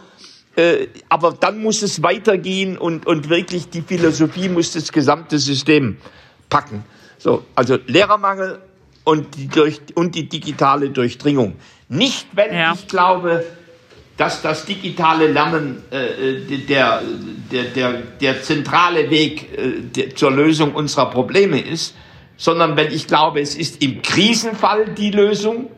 [0.56, 5.98] Äh, aber dann muss es weitergehen und, und wirklich die Philosophie muss das gesamte System
[6.50, 6.84] packen.
[7.18, 8.62] So, also Lehrermangel
[9.04, 11.56] und die, durch, und die digitale Durchdringung.
[11.88, 12.74] Nicht, wenn ja.
[12.74, 13.46] ich glaube,
[14.20, 17.02] dass das digitale Lernen äh, der,
[17.50, 21.96] der, der, der zentrale Weg äh, der, zur Lösung unserer Probleme ist,
[22.36, 25.72] sondern wenn ich glaube, es ist im Krisenfall die Lösung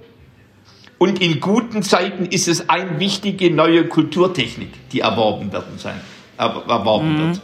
[0.98, 6.02] und in guten Zeiten ist es eine wichtige neue Kulturtechnik, die erworben werden sein,
[6.38, 7.20] erworben mhm.
[7.20, 7.42] wird.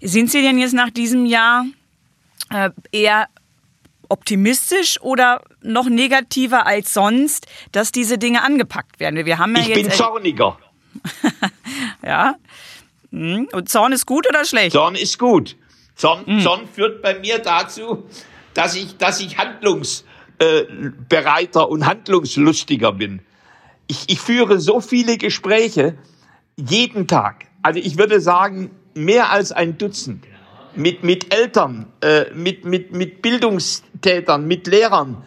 [0.00, 1.66] Sind Sie denn jetzt nach diesem Jahr
[2.50, 3.28] äh, eher
[4.12, 9.24] optimistisch oder noch negativer als sonst, dass diese Dinge angepackt werden?
[9.24, 10.58] Wir haben ja ich jetzt bin zorniger.
[12.04, 12.34] ja.
[13.10, 13.48] Hm.
[13.52, 14.72] Und Zorn ist gut oder schlecht?
[14.72, 15.56] Zorn ist gut.
[15.96, 16.40] Zorn, mhm.
[16.40, 18.04] Zorn führt bei mir dazu,
[18.54, 23.22] dass ich, dass ich handlungsbereiter und handlungslustiger bin.
[23.86, 25.96] Ich, ich führe so viele Gespräche
[26.56, 27.46] jeden Tag.
[27.62, 30.26] Also ich würde sagen, mehr als ein Dutzend.
[30.74, 35.22] Mit, mit Eltern, äh, mit, mit, mit Bildungstätern, mit Lehrern,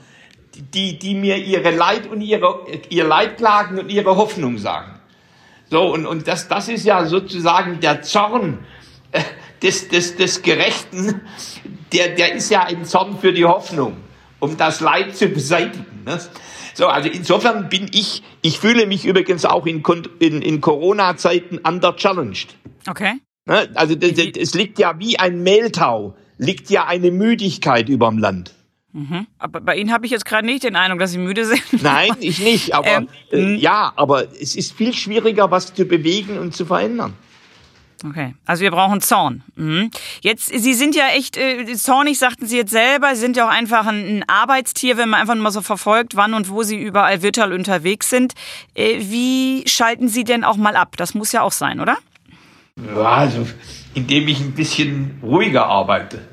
[0.74, 5.00] die, die mir ihre Leid und ihre, ihr Leid klagen und ihre Hoffnung sagen.
[5.70, 8.66] So, und, und das, das ist ja sozusagen der Zorn
[9.12, 9.22] äh,
[9.62, 11.22] des, des, des Gerechten,
[11.94, 13.98] der, der ist ja ein Zorn für die Hoffnung,
[14.40, 16.04] um das Leid zu beseitigen.
[16.06, 16.20] Ne?
[16.74, 19.82] So, also insofern bin ich, ich fühle mich übrigens auch in,
[20.20, 22.56] in, in Corona-Zeiten underchallenged.
[22.88, 23.14] Okay.
[23.46, 23.70] Ne?
[23.76, 28.54] Also das, es liegt ja wie ein Mehltau, liegt ja eine Müdigkeit überm Land.
[28.92, 29.28] Mhm.
[29.38, 31.62] Aber bei Ihnen habe ich jetzt gerade nicht den Eindruck, dass Sie müde sind.
[31.84, 32.74] Nein, ich nicht.
[32.74, 37.14] Aber ähm, äh, ja, aber es ist viel schwieriger, was zu bewegen und zu verändern.
[38.04, 39.44] Okay, also wir brauchen Zorn.
[39.56, 39.90] Mhm.
[40.22, 43.14] Jetzt, Sie sind ja echt äh, zornig, sagten Sie jetzt selber.
[43.16, 46.34] Sie sind ja auch einfach ein, ein, Arbeitstier, wenn man einfach mal so verfolgt, wann
[46.34, 48.34] und wo Sie überall virtuell unterwegs sind.
[48.76, 50.96] Äh, wie schalten Sie denn auch mal ab?
[50.98, 51.98] Das muss ja auch sein, oder?
[52.84, 53.48] Ja, also
[53.94, 56.28] indem ich ein bisschen ruhiger arbeite.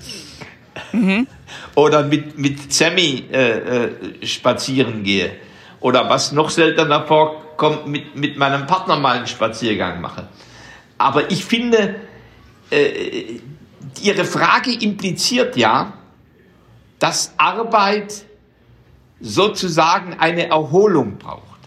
[0.92, 1.26] Mhm.
[1.74, 5.36] Oder mit, mit Sammy äh, äh, spazieren gehe.
[5.80, 10.28] Oder was noch seltener vorkommt, mit, mit meinem Partner mal einen Spaziergang mache.
[10.98, 11.96] Aber ich finde,
[12.70, 13.40] äh,
[14.00, 15.92] Ihre Frage impliziert ja,
[16.98, 18.24] dass Arbeit
[19.20, 21.60] sozusagen eine Erholung braucht.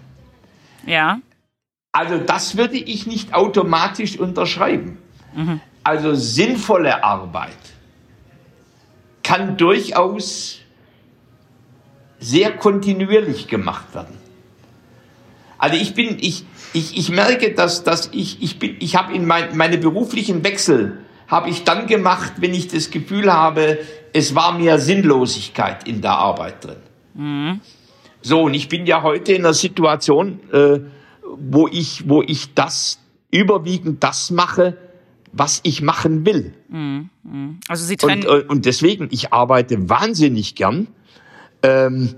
[0.85, 1.19] Ja.
[1.95, 4.97] Also das würde ich nicht automatisch unterschreiben.
[5.33, 5.61] Mhm.
[5.81, 7.55] Also sinnvolle Arbeit
[9.23, 10.59] kann durchaus
[12.19, 14.17] sehr kontinuierlich gemacht werden.
[15.57, 19.25] Also ich bin, ich, ich, ich merke, dass, dass ich, ich bin, ich habe in
[19.25, 20.97] mein, meine beruflichen Wechsel
[21.29, 23.79] habe ich dann gemacht, wenn ich das Gefühl habe,
[24.11, 26.81] es war mehr Sinnlosigkeit in der Arbeit drin.
[27.13, 27.61] Mhm.
[28.21, 30.79] So, und ich bin ja heute in einer Situation, äh,
[31.37, 32.99] wo ich, wo ich das
[33.31, 34.77] überwiegend das mache,
[35.31, 36.53] was ich machen will.
[36.69, 37.09] Mhm.
[37.67, 40.87] Also Sie trennen und, äh, und deswegen, ich arbeite wahnsinnig gern.
[41.63, 42.15] Ähm,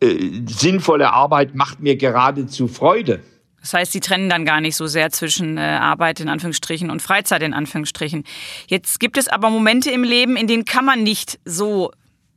[0.00, 3.22] äh, sinnvolle Arbeit macht mir geradezu Freude.
[3.60, 7.02] Das heißt, Sie trennen dann gar nicht so sehr zwischen äh, Arbeit in Anführungsstrichen und
[7.02, 8.24] Freizeit in Anführungsstrichen.
[8.66, 11.92] Jetzt gibt es aber Momente im Leben, in denen kann man nicht so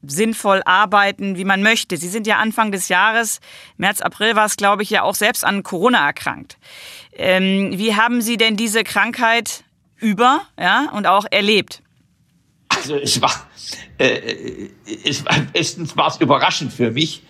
[0.05, 1.97] sinnvoll arbeiten, wie man möchte.
[1.97, 3.39] Sie sind ja Anfang des Jahres,
[3.77, 6.57] März, April war es, glaube ich, ja auch selbst an Corona erkrankt.
[7.13, 9.63] Ähm, wie haben Sie denn diese Krankheit
[9.97, 11.81] über ja, und auch erlebt?
[12.69, 13.47] Also es war,
[13.97, 14.69] äh,
[15.05, 17.23] es war erstens war es überraschend für mich,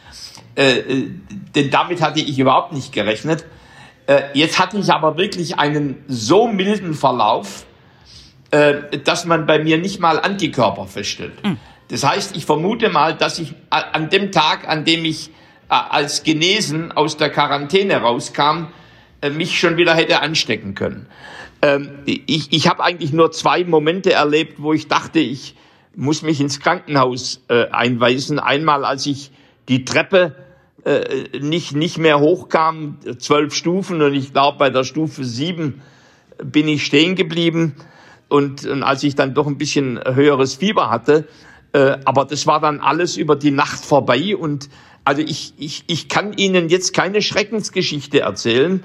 [0.55, 1.11] äh, äh,
[1.55, 3.45] denn damit hatte ich überhaupt nicht gerechnet.
[4.07, 7.65] Äh, jetzt hatte ich aber wirklich einen so milden Verlauf,
[8.51, 11.43] äh, dass man bei mir nicht mal Antikörper feststellt.
[11.43, 11.57] Mhm.
[11.89, 15.29] Das heißt, ich vermute mal, dass ich an dem Tag, an dem ich
[15.67, 18.67] als genesen aus der Quarantäne rauskam,
[19.21, 21.07] äh, mich schon wieder hätte anstecken können.
[21.61, 25.55] Ähm, ich ich habe eigentlich nur zwei Momente erlebt, wo ich dachte, ich
[25.95, 28.39] muss mich ins Krankenhaus äh, einweisen.
[28.39, 29.31] Einmal, als ich
[29.69, 30.35] die Treppe
[30.83, 35.81] äh, nicht, nicht mehr hochkam, zwölf Stufen und ich glaube bei der Stufe sieben
[36.43, 37.75] bin ich stehen geblieben
[38.27, 41.27] und, und als ich dann doch ein bisschen höheres Fieber hatte,
[41.73, 44.69] äh, aber das war dann alles über die Nacht vorbei und
[45.05, 48.83] also ich, ich, ich kann Ihnen jetzt keine Schreckensgeschichte erzählen,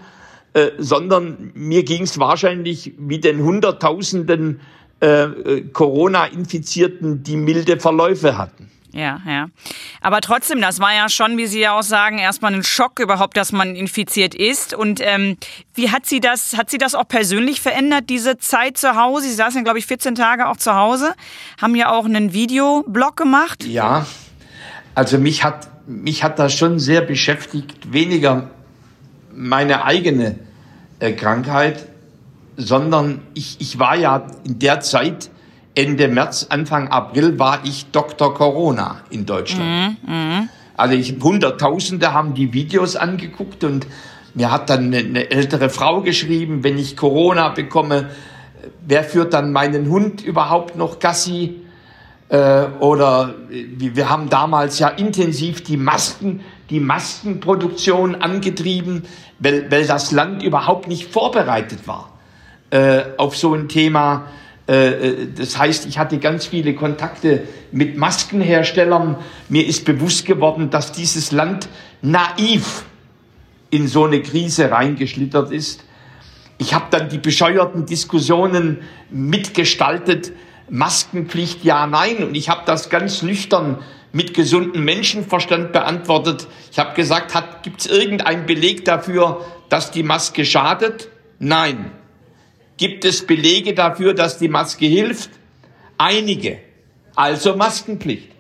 [0.55, 4.61] äh, sondern mir ging es wahrscheinlich wie den Hunderttausenden
[5.01, 8.69] äh, äh, Corona-Infizierten, die milde Verläufe hatten.
[8.93, 9.49] Ja, ja.
[10.01, 13.37] Aber trotzdem, das war ja schon, wie Sie ja auch sagen, erstmal ein Schock überhaupt,
[13.37, 14.75] dass man infiziert ist.
[14.75, 15.37] Und ähm,
[15.75, 19.29] wie hat Sie das, hat Sie das auch persönlich verändert, diese Zeit zu Hause?
[19.29, 21.15] Sie saßen, glaube ich, 14 Tage auch zu Hause,
[21.61, 23.65] haben ja auch einen Videoblog gemacht.
[23.65, 24.07] Ja,
[24.95, 28.51] also mich hat, mich hat das schon sehr beschäftigt, weniger
[29.35, 30.39] meine eigene
[30.99, 31.87] äh, Krankheit,
[32.57, 35.31] sondern ich, ich war ja in der Zeit,
[35.79, 38.35] Ende März, Anfang April, war ich Dr.
[38.35, 39.97] Corona in Deutschland.
[40.03, 40.49] Mhm, mh.
[40.77, 43.87] Also ich, Hunderttausende haben die Videos angeguckt und
[44.35, 48.11] mir hat dann eine, eine ältere Frau geschrieben, wenn ich Corona bekomme,
[48.87, 51.61] wer führt dann meinen Hund überhaupt noch Gassi?
[52.29, 59.05] Äh, oder wir haben damals ja intensiv die Masken, die Maskenproduktion angetrieben,
[59.39, 62.11] weil, weil das Land überhaupt nicht vorbereitet war
[62.71, 64.27] äh, auf so ein Thema.
[64.69, 69.17] Äh, das heißt, ich hatte ganz viele Kontakte mit Maskenherstellern.
[69.49, 71.69] Mir ist bewusst geworden, dass dieses Land
[72.03, 72.85] naiv
[73.71, 75.85] in so eine Krise reingeschlittert ist.
[76.59, 78.79] Ich habe dann die bescheuerten Diskussionen
[79.11, 80.33] mitgestaltet,
[80.71, 82.19] Maskenpflicht ja, nein.
[82.19, 83.79] Und ich habe das ganz nüchtern
[84.13, 86.47] mit gesundem Menschenverstand beantwortet.
[86.71, 91.09] Ich habe gesagt, gibt es irgendeinen Beleg dafür, dass die Maske schadet?
[91.39, 91.91] Nein.
[92.79, 95.31] Gibt es Belege dafür, dass die Maske hilft?
[95.99, 96.59] Einige.
[97.15, 98.31] Also Maskenpflicht.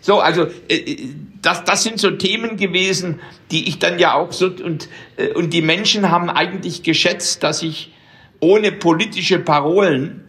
[0.00, 1.08] So, also äh, äh,
[1.42, 5.52] das, das sind so Themen gewesen, die ich dann ja auch so und äh, und
[5.52, 7.92] die Menschen haben eigentlich geschätzt, dass ich
[8.40, 10.20] ohne politische Parolen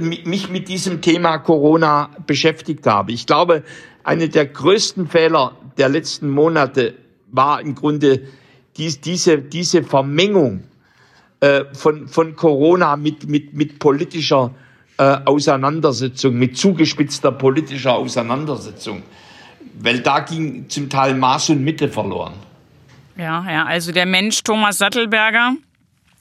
[0.00, 3.12] mich mit diesem Thema Corona beschäftigt habe.
[3.12, 3.62] Ich glaube,
[4.02, 6.94] eine der größten Fehler der letzten Monate
[7.30, 8.22] war im Grunde
[8.76, 10.64] dies, diese, diese Vermengung
[11.42, 14.54] äh, von, von Corona mit, mit, mit politischer
[14.96, 19.02] äh, Auseinandersetzung, mit zugespitzter politischer Auseinandersetzung.
[19.74, 22.34] Weil da ging zum Teil Maß und Mitte verloren.
[23.16, 25.54] Ja, ja, also der Mensch Thomas Sattelberger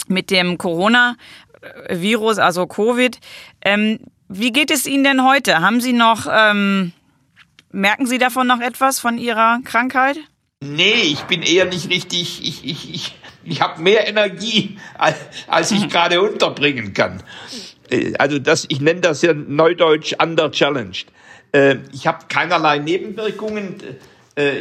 [0.07, 1.15] mit dem Corona
[1.87, 3.19] Virus, also Covid.
[3.61, 5.61] Ähm, wie geht es Ihnen denn heute?
[5.61, 6.93] Haben Sie noch, ähm,
[7.71, 10.17] merken Sie davon noch etwas von Ihrer Krankheit?
[10.61, 14.77] Nee, ich bin eher nicht richtig, ich, ich, ich, ich habe mehr Energie,
[15.47, 17.23] als, ich gerade unterbringen kann.
[17.89, 21.07] Äh, also das, ich nenne das ja neudeutsch underchallenged.
[21.51, 23.75] Äh, ich habe keinerlei Nebenwirkungen,
[24.35, 24.51] äh,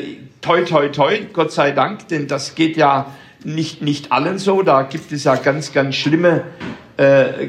[0.41, 3.15] toi, toi, toi, Gott sei Dank, denn das geht ja
[3.45, 4.63] nicht, nicht allen so.
[4.63, 6.45] Da gibt es ja ganz, ganz schlimme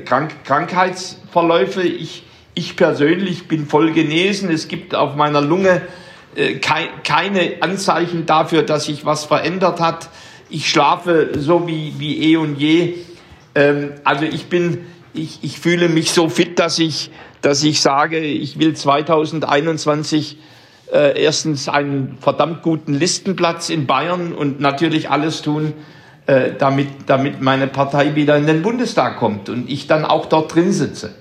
[0.05, 1.81] Krank Krankheitsverläufe.
[1.81, 4.49] Ich, ich persönlich bin voll genesen.
[4.49, 5.81] Es gibt auf meiner Lunge
[6.61, 10.07] kei keine Anzeichen dafür, dass sich was verändert hat.
[10.51, 12.95] Ich schlafe so wie, wie eh und je.
[13.55, 17.09] Ähm, also ich bin, ich, ich fühle mich so fit, dass ich,
[17.41, 20.37] dass ich sage, ich will 2021
[20.91, 25.73] äh, erstens einen verdammt guten Listenplatz in Bayern und natürlich alles tun,
[26.27, 30.53] äh, damit, damit meine Partei wieder in den Bundestag kommt und ich dann auch dort
[30.53, 31.15] drin sitze.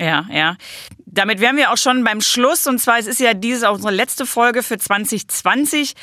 [0.00, 0.56] Ja, ja.
[1.06, 2.66] Damit wären wir auch schon beim Schluss.
[2.66, 5.94] Und zwar, es ist ja dieses auch unsere letzte Folge für 2020.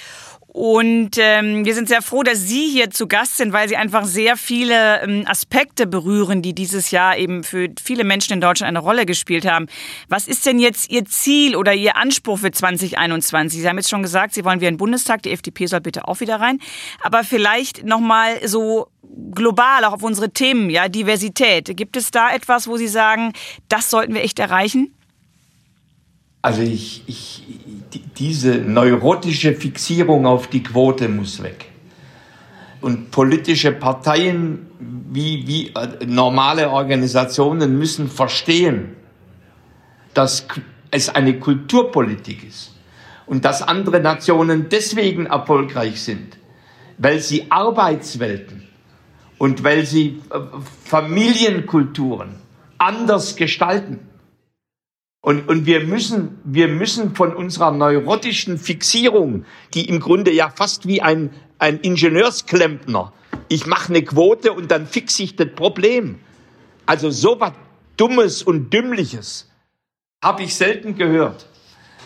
[0.53, 4.03] Und ähm, wir sind sehr froh, dass Sie hier zu Gast sind, weil Sie einfach
[4.03, 8.79] sehr viele ähm, Aspekte berühren, die dieses Jahr eben für viele Menschen in Deutschland eine
[8.79, 9.67] Rolle gespielt haben.
[10.09, 13.61] Was ist denn jetzt Ihr Ziel oder Ihr Anspruch für 2021?
[13.61, 15.23] Sie haben jetzt schon gesagt, Sie wollen wieder in den Bundestag.
[15.23, 16.59] Die FDP soll bitte auch wieder rein.
[17.01, 18.87] Aber vielleicht nochmal so
[19.33, 21.77] global auch auf unsere Themen, ja, Diversität.
[21.77, 23.31] Gibt es da etwas, wo Sie sagen,
[23.69, 24.93] das sollten wir echt erreichen?
[26.41, 27.43] Also ich, ich,
[28.17, 31.65] diese neurotische Fixierung auf die Quote muss weg.
[32.81, 38.95] Und politische Parteien wie, wie äh, normale Organisationen müssen verstehen,
[40.13, 40.47] dass
[40.89, 42.73] es eine Kulturpolitik ist
[43.27, 46.37] und dass andere Nationen deswegen erfolgreich sind,
[46.97, 48.67] weil sie Arbeitswelten
[49.37, 50.39] und weil sie äh,
[50.85, 52.35] Familienkulturen
[52.77, 53.99] anders gestalten.
[55.21, 60.87] Und, und wir müssen, wir müssen von unserer neurotischen Fixierung, die im Grunde ja fast
[60.87, 61.29] wie ein,
[61.59, 63.13] ein Ingenieursklempner,
[63.47, 66.19] ich mache eine Quote und dann fixe ich das Problem.
[66.85, 67.51] Also so was
[67.97, 69.51] Dummes und Dümmliches
[70.23, 71.47] habe ich selten gehört.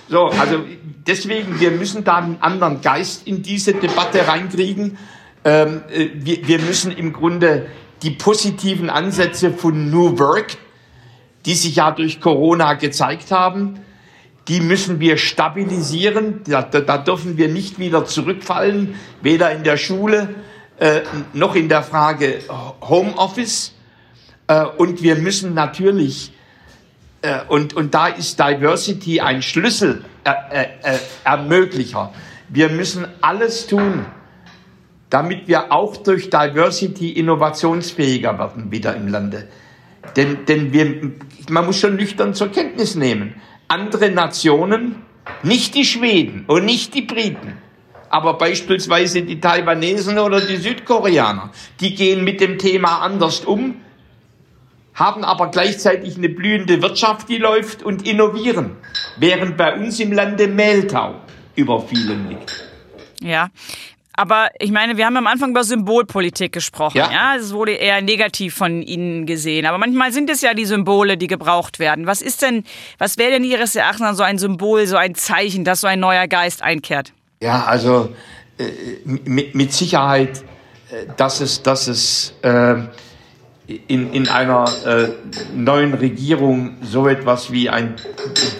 [0.10, 0.64] So, also
[1.08, 4.98] deswegen, wir müssen da einen anderen Geist in diese Debatte reinkriegen.
[5.44, 7.68] Ähm, äh, wir, wir müssen im Grunde
[8.04, 10.58] die positiven Ansätze von New Work
[11.46, 13.80] die sich ja durch Corona gezeigt haben.
[14.48, 16.42] Die müssen wir stabilisieren.
[16.46, 20.36] Da, da dürfen wir nicht wieder zurückfallen, weder in der Schule
[20.78, 21.02] äh,
[21.34, 22.40] noch in der Frage
[22.82, 23.74] Homeoffice.
[24.48, 26.34] Äh, und wir müssen natürlich,
[27.22, 32.12] äh, und, und da ist Diversity ein Schlüssel äh, äh, äh, Ermöglicher.
[32.50, 34.06] Wir müssen alles tun,
[35.10, 39.48] damit wir auch durch Diversity innovationsfähiger werden wieder im Lande.
[40.16, 41.12] Denn, denn wir,
[41.50, 43.36] man muss schon nüchtern zur Kenntnis nehmen.
[43.68, 45.04] Andere Nationen
[45.44, 47.58] Nicht die Schweden und nicht die Briten,
[48.10, 51.52] aber beispielsweise die Taiwanesen oder die Südkoreaner.
[51.80, 53.82] Die gehen mit dem Thema anders um,
[54.94, 58.78] haben aber gleichzeitig eine blühende Wirtschaft, die läuft und innovieren,
[59.18, 61.16] während bei uns im Lande Mehltau
[61.56, 62.70] über vielen liegt.
[63.22, 63.50] Ja,
[64.18, 66.98] aber ich meine, wir haben am Anfang über Symbolpolitik gesprochen.
[66.98, 67.12] Ja.
[67.12, 69.66] ja, es wurde eher negativ von Ihnen gesehen.
[69.66, 72.08] Aber manchmal sind es ja die Symbole, die gebraucht werden.
[72.08, 72.64] Was ist denn,
[72.98, 76.28] was wäre denn Ihres Erachtens so ein Symbol, so ein Zeichen, dass so ein neuer
[76.28, 77.12] Geist einkehrt?
[77.42, 78.16] Ja, also
[78.58, 78.64] äh,
[79.04, 80.44] mit, mit, Sicherheit,
[80.90, 82.76] äh, dass es, dass es äh,
[83.88, 85.10] in, in einer äh,
[85.54, 87.96] neuen Regierung so etwas wie ein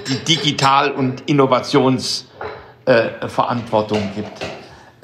[0.08, 4.46] die Digital- und Innovationsverantwortung äh, gibt.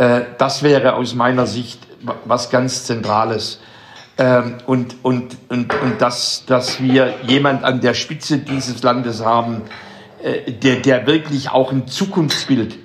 [0.01, 1.79] Äh, das wäre aus meiner Sicht
[2.25, 3.59] was ganz Zentrales.
[4.17, 9.61] Ähm, und, und, und, und dass, dass wir jemand an der Spitze dieses Landes haben,
[10.23, 12.79] äh, der, der wirklich auch ein Zukunftsbild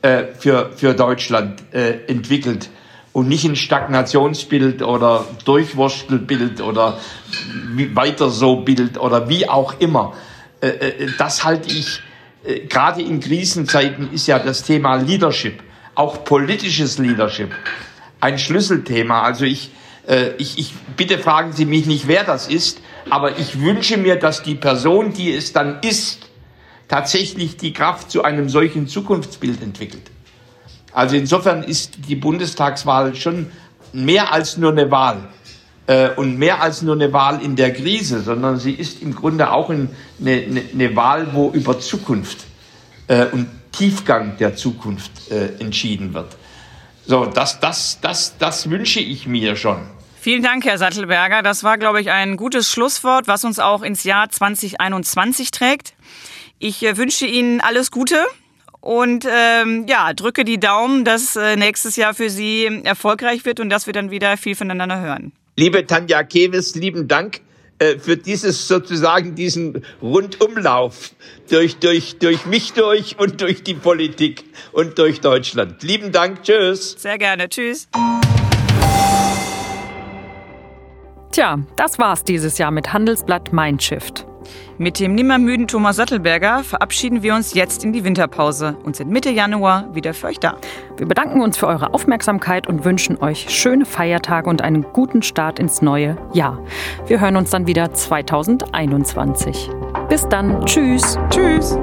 [0.00, 2.70] äh, für, für Deutschland entwickelt
[3.12, 6.98] und nicht ein Stagnationsbild oder Durchwurstelbild oder
[7.92, 10.14] weiter so Bild oder wie auch immer.
[11.18, 12.02] Das halte ich,
[12.68, 15.62] gerade in Krisenzeiten ist ja das Thema Leadership
[15.96, 17.50] auch politisches Leadership
[18.20, 19.22] ein Schlüsselthema.
[19.22, 19.70] Also ich,
[20.06, 22.80] äh, ich, ich bitte fragen Sie mich nicht, wer das ist,
[23.10, 26.20] aber ich wünsche mir, dass die Person, die es dann ist,
[26.88, 30.10] tatsächlich die Kraft zu einem solchen Zukunftsbild entwickelt.
[30.92, 33.50] Also insofern ist die Bundestagswahl schon
[33.92, 35.28] mehr als nur eine Wahl
[35.86, 39.50] äh, und mehr als nur eine Wahl in der Krise, sondern sie ist im Grunde
[39.50, 39.88] auch eine,
[40.20, 42.44] eine, eine Wahl, wo über Zukunft
[43.08, 46.36] äh, und Tiefgang der Zukunft äh, entschieden wird.
[47.06, 49.78] So, das, das, das, das wünsche ich mir schon.
[50.20, 51.42] Vielen Dank, Herr Sattelberger.
[51.42, 55.94] Das war, glaube ich, ein gutes Schlusswort, was uns auch ins Jahr 2021 trägt.
[56.58, 58.24] Ich äh, wünsche Ihnen alles Gute
[58.80, 63.70] und ähm, ja, drücke die Daumen, dass äh, nächstes Jahr für Sie erfolgreich wird und
[63.70, 65.32] dass wir dann wieder viel voneinander hören.
[65.56, 67.40] Liebe Tanja Kewes, lieben Dank
[67.98, 71.10] für dieses sozusagen diesen Rundumlauf
[71.50, 75.82] durch, durch, durch mich durch und durch die Politik und durch Deutschland.
[75.82, 76.96] Lieben Dank, tschüss.
[76.98, 77.88] Sehr gerne, tschüss.
[81.32, 84.26] Tja, das war's dieses Jahr mit Handelsblatt Mindshift.
[84.78, 89.30] Mit dem nimmermüden Thomas Sattelberger verabschieden wir uns jetzt in die Winterpause und sind Mitte
[89.30, 90.56] Januar wieder für euch da.
[90.96, 95.58] Wir bedanken uns für eure Aufmerksamkeit und wünschen euch schöne Feiertage und einen guten Start
[95.58, 96.62] ins neue Jahr.
[97.06, 99.70] Wir hören uns dann wieder 2021.
[100.08, 100.64] Bis dann.
[100.66, 101.18] Tschüss.
[101.30, 101.78] Tschüss.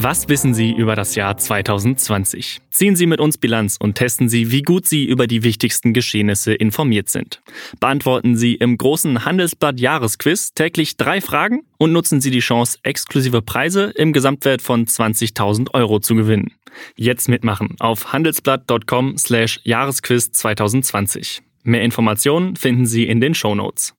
[0.00, 2.60] Was wissen Sie über das Jahr 2020?
[2.70, 6.54] Ziehen Sie mit uns Bilanz und testen Sie, wie gut Sie über die wichtigsten Geschehnisse
[6.54, 7.42] informiert sind.
[7.80, 13.42] Beantworten Sie im großen Handelsblatt Jahresquiz täglich drei Fragen und nutzen Sie die Chance, exklusive
[13.42, 16.52] Preise im Gesamtwert von 20.000 Euro zu gewinnen.
[16.94, 21.42] Jetzt mitmachen auf handelsblatt.com slash Jahresquiz 2020.
[21.64, 23.97] Mehr Informationen finden Sie in den Show Notes.